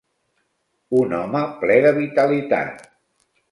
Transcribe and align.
Un 1.01 1.13
home 1.19 1.43
ple 1.61 1.77
de 1.89 1.93
vitalitat. 2.01 2.85